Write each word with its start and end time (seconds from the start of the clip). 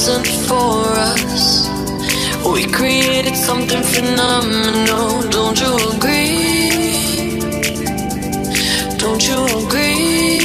isn't 0.00 0.28
for 0.48 0.80
us. 1.12 1.68
We 2.54 2.64
created 2.72 3.36
something 3.36 3.82
phenomenal, 3.82 5.28
don't 5.28 5.60
you 5.60 5.72
agree? 5.92 7.40
Don't 8.96 9.22
you 9.28 9.40
agree? 9.60 10.40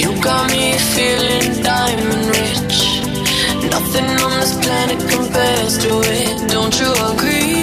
You 0.00 0.10
got 0.22 0.50
me 0.50 0.64
feeling 0.94 1.62
diamond 1.62 2.24
rich. 2.38 2.78
Nothing 3.74 4.10
on 4.24 4.32
this 4.40 4.54
planet 4.64 5.00
compares 5.14 5.76
to 5.84 5.92
it, 6.20 6.50
don't 6.50 6.74
you 6.80 6.90
agree? 7.12 7.59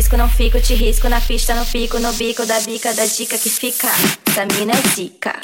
disco, 0.00 0.16
não 0.16 0.30
fico, 0.30 0.58
te 0.58 0.72
risco 0.72 1.10
na 1.10 1.20
pista, 1.20 1.54
não 1.54 1.62
fico 1.62 1.98
no 1.98 2.10
bico 2.14 2.46
da 2.46 2.58
bica 2.60 2.94
da 2.94 3.04
dica 3.04 3.36
que 3.36 3.50
fica. 3.50 3.86
Essa 4.26 4.46
mina 4.46 4.72
é 4.72 4.88
zica. 4.94 5.38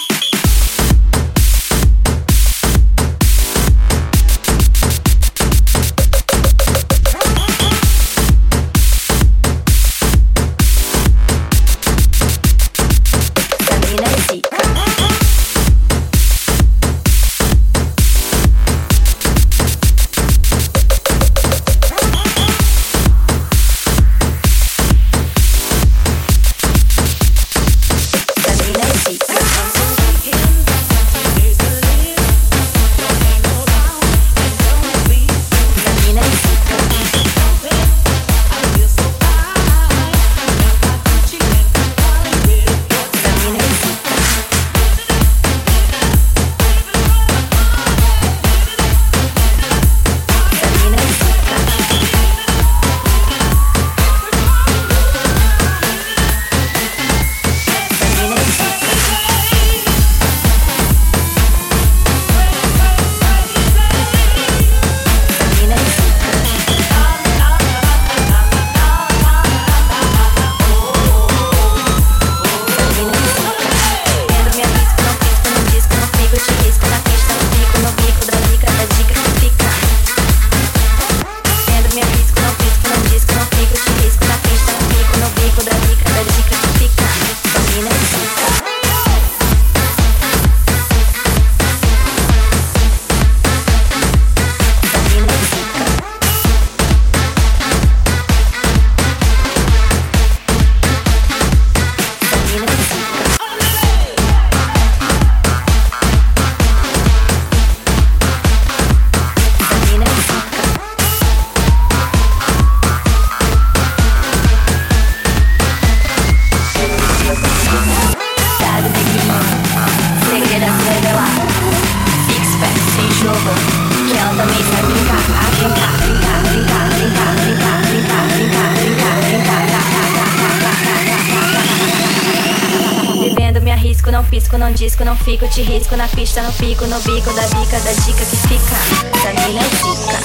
não 134.67 134.73
disco, 134.73 135.05
não 135.05 135.15
fico, 135.15 135.47
te 135.47 135.63
risco 135.63 135.95
na 135.97 136.09
pista, 136.09 136.43
não 136.43 136.53
fico 136.53 136.87
no 136.87 136.99
bico 137.01 137.33
da 137.35 137.43
bica, 137.43 137.79
da 137.79 137.93
dica 137.93 138.25
que 138.25 138.37
fica. 138.49 138.77
da 139.13 139.33
Camila 139.33 139.61
é 139.61 139.69
zica. 139.69 140.19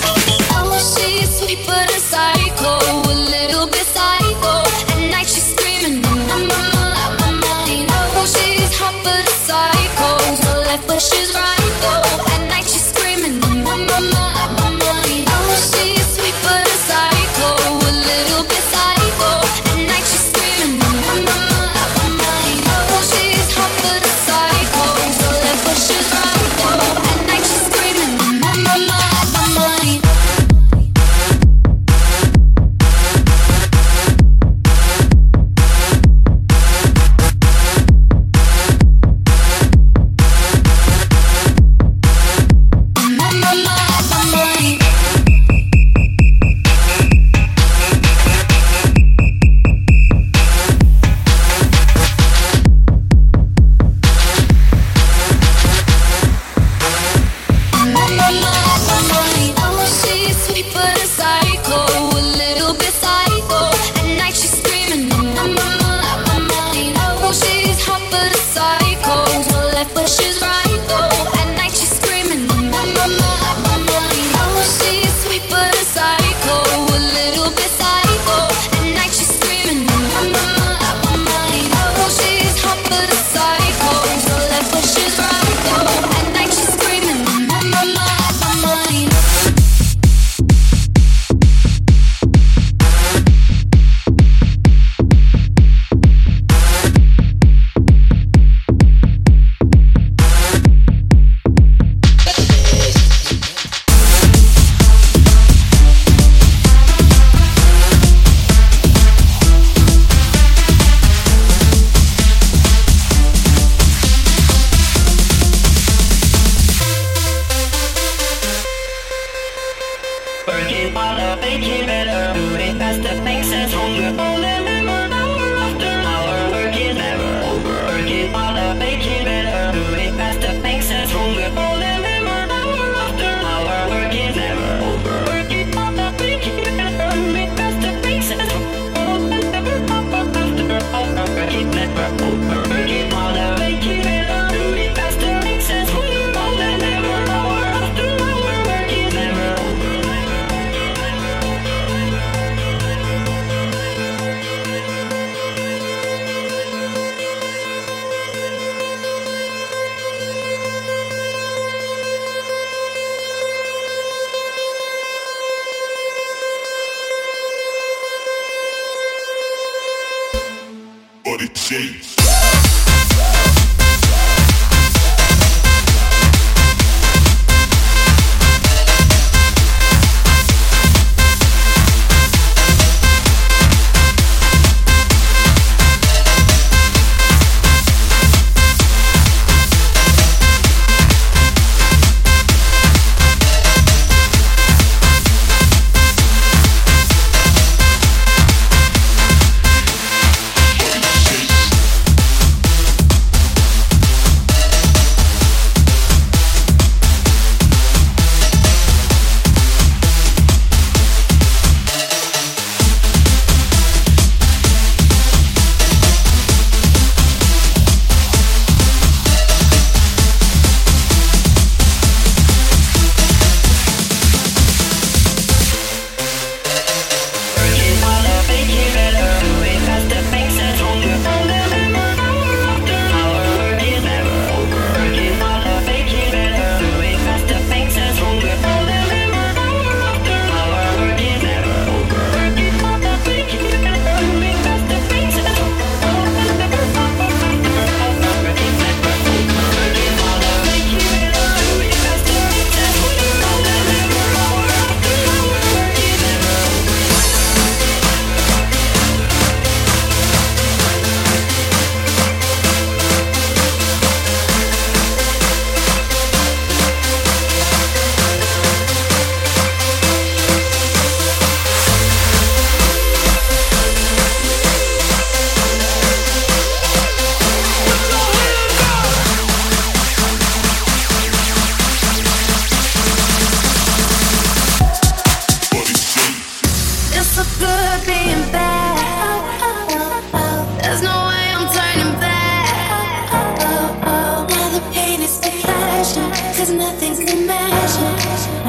Oh, 0.63 0.79
she's 0.79 1.29
sweet 1.29 1.59
a 1.69 1.99
psycho, 1.99 2.65
a 2.65 3.13
little 3.13 3.67
bit 3.67 3.85
psycho. 3.85 4.63
At 4.93 5.11
night 5.11 5.29
she's 5.29 5.43
screaming, 5.43 6.03
I'm 6.03 6.49
out 6.49 7.19
my 7.19 7.31
mind. 7.33 7.87
Oh, 8.15 8.25
she's 8.25 8.75
hot 8.79 8.95
but 9.03 9.27
a 9.27 9.35
psycho, 9.45 10.09
no 10.43 10.61
left 10.61 10.87
but 10.87 10.99
she's 10.99 11.35
right 11.35 11.73
though. 11.81 12.30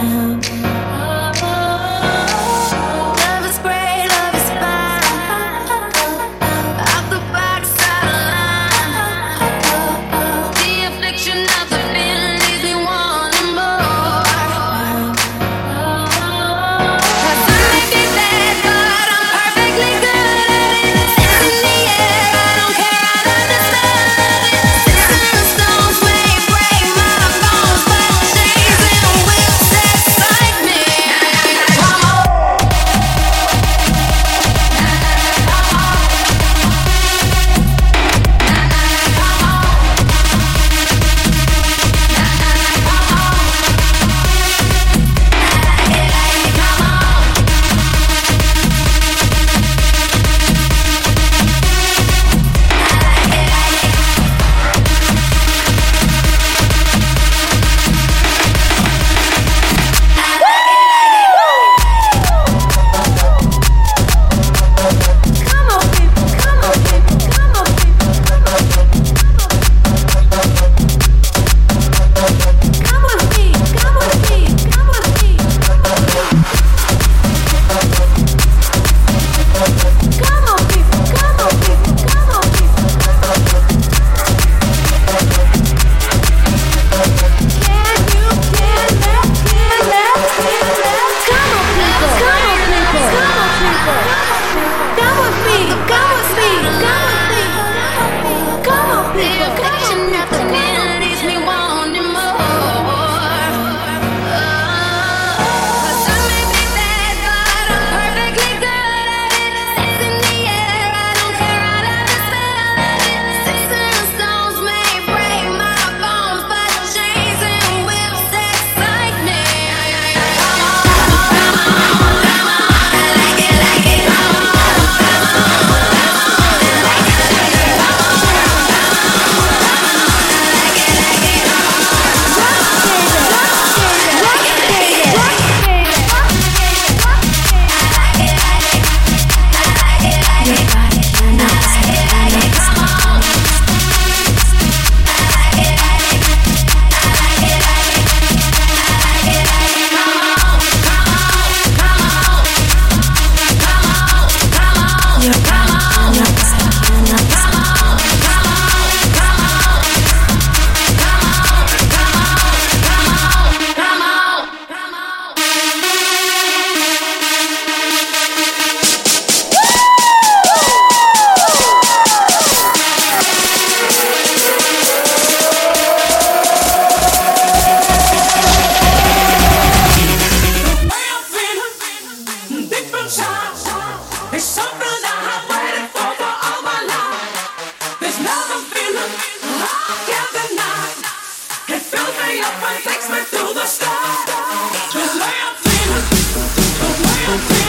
out. 0.03 0.52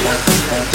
Thank 0.05 0.67
you. 0.67 0.72